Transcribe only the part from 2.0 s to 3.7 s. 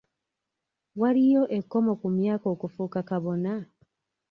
ku myaka okufuuka kabona?